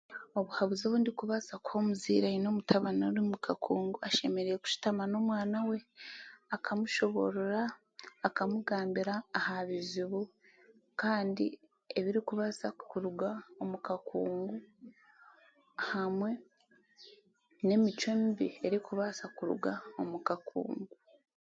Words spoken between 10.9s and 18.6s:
kandi ebirikubaasa kuruga omu kakungu hamwe n'emicwe mibi